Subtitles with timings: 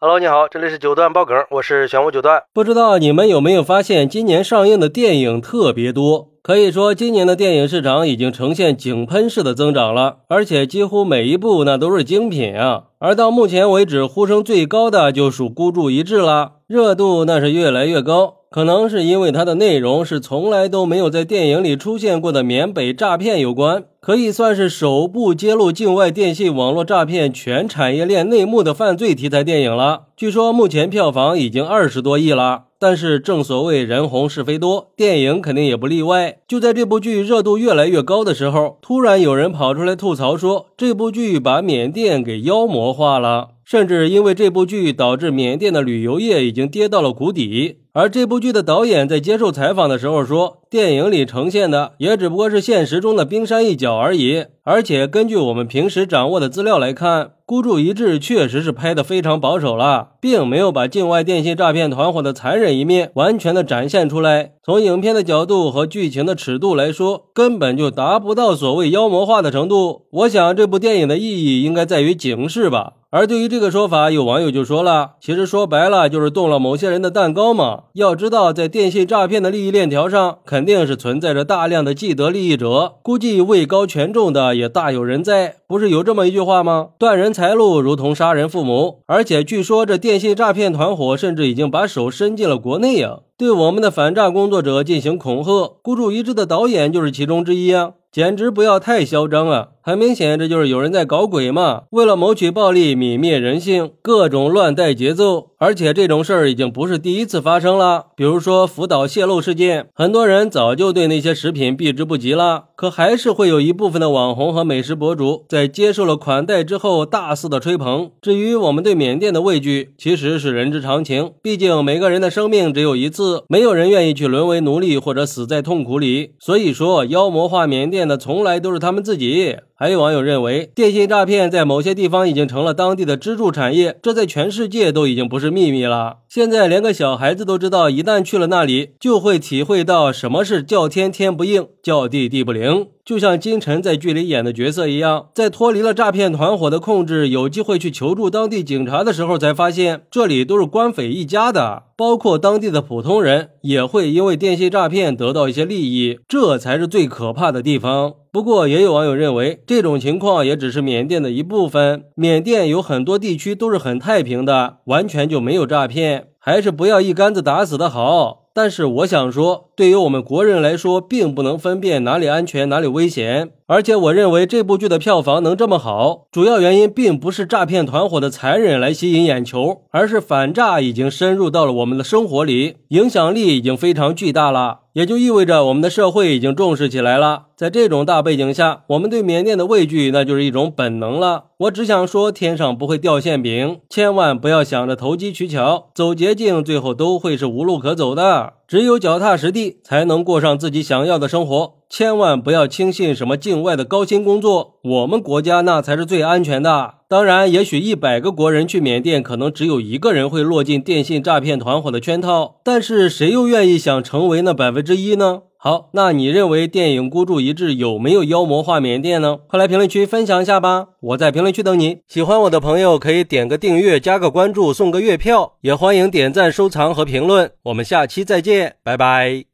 [0.00, 2.44] Hello，你好，这里是九段爆梗，我是玄武九段。
[2.54, 12.84] 不知道你们有没有发现，今年上映的电影特别多，可以说今年的电影市场已经呈现井喷式的增长了，而且几乎每一部那都是精品啊。
[13.00, 18.36] 而到目前为止，呼声最高的就属《孤注一掷》了，热度那是越来越高。
[18.50, 30.04] 可能是因为它的内容是从来都没有在电影里出现过的缅北诈骗有关，可以算是首部揭露境外电信网络诈骗全产业链内幕的犯罪题材电影了。
[30.16, 32.64] 据说目前票房已经二十多亿了。
[32.80, 36.38] 但是正所谓人红是非多，电影肯定也不例外。
[36.46, 47.78] 就在这部剧热度越来越高的时候，突然有人跑出来吐槽说，这部剧把缅甸给妖魔化了，甚至因为这部剧导致缅甸的旅游业已经跌到了谷底。
[47.98, 54.44] 而这部剧的导演在接受采访的时候说，电影里呈现的也只不过是现实中的冰山一角而已。
[54.64, 64.52] 而且根据我们平时掌握的资料来看，孤注一掷确实是拍的非常保守了，并没有把境外电信诈骗团伙的残忍一面完全的展现出来。
[64.62, 70.02] 从影片的角度和剧情的尺度来说，根本就达不到所谓妖魔化的程度。
[70.10, 72.92] 我想这部电影的意义应该在于警示吧。
[73.10, 77.84] 而对于这个说法，有网友就说了，其实说白了就是动了某些人的蛋糕嘛。
[77.94, 85.58] 要知道，在电信诈骗的利益链条上，肯肯定是存在着大量的既得利益者，估计位高权重的也大有人在。
[85.68, 86.88] 不是有这么一句话吗？
[86.98, 89.02] 断人财路如同杀人父母。
[89.06, 95.76] 而且据说这电信诈骗团伙甚至已经把手伸进了国内呀，对我们的反诈工作者进行恐吓。
[95.80, 97.92] 孤注一掷的导演就是其中之一啊。
[98.10, 99.68] 简直不要太嚣张啊！
[99.88, 101.84] 很明显，这就是有人在搞鬼嘛！
[101.92, 105.52] 为了谋取暴利，泯灭人性，各种乱带节奏。
[105.60, 108.08] 而且这种事儿已经不是第一次发生了。
[108.14, 118.10] 比如说福岛泄漏事件，很多人早就对那些食品避之不及了，可还是会有一部分的网红和美食博主在接受了款待之后大肆的吹捧。
[118.20, 121.32] 至于我们对缅甸的畏惧，其实是人之常情。
[121.42, 126.34] 毕竟每个人的生命只有一次，没有人愿意去沦为奴隶或者死在痛苦里。
[126.38, 128.08] 所以说，妖魔化缅甸。
[128.08, 129.56] 的从来都是他们自己。
[129.80, 136.16] 还有网友认为，电信诈骗在某些地方已经成了当地的支柱产业，这在全世界都已经不是秘密了。
[136.28, 142.88] 现在连个小孩子都知道，一旦去了那里，就会体会到什么是叫天天不应，叫地地不灵。
[143.02, 158.12] 就像金晨在剧里演的角色一样，在脱离了诈骗团伙的控制，有机会去求助当地警察的时候，才发现这里都是官匪一家的，包括当地的普通人也会因为电信诈骗得到一些利益，这才是最可怕的地方。
[158.30, 162.04] 不过，也有网友认为，这种情况也只是缅甸的一部分。
[162.14, 168.48] 缅甸有很多地区都是很太平的，完全就没有诈骗，还是不要一竿子打死的好。
[168.54, 173.52] 但是，我想说，对于我们国人来说，并不能分辨哪里安全，哪里危险。
[173.68, 187.42] 而且我认为这部剧的票房能这么好，主要原因并不是诈骗团伙的残忍来吸引眼球，而是反诈已经深入到了我们的生活里，影响力已经非常巨大了，也就意味着我们的社会已经重视起来了。
[187.56, 191.44] 在这种大背景下，我们对缅甸的畏惧那就是一种本能了。
[191.58, 198.54] 我只想说，天上不会掉馅饼，千万不要想着投机取巧、走捷径，最后都会是无路可走的。
[198.68, 201.76] 只有脚踏实地，才能过上自己想要的生活。
[201.88, 206.96] 千万不要轻信什么境外的高薪工作，我们国家那才是最安全的。
[207.08, 212.56] 当然，也许一百个国人去缅甸，可能只有一个人会落进电信诈骗团伙的圈套。
[212.62, 215.44] 但是，谁又愿意想成为那百分之一呢？
[215.60, 219.38] 好，那你认为电影孤注一掷有没有妖魔化缅甸呢？
[219.48, 220.90] 快来评论区分享一下吧！
[221.00, 221.98] 我在评论区等你。
[222.06, 227.50] 喜欢我的朋友可以点个订阅、加个关注、送个月票，也欢迎点赞、收藏和评论。
[227.64, 229.48] 我们下期再见，拜拜。